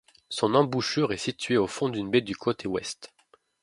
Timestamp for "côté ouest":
2.35-3.13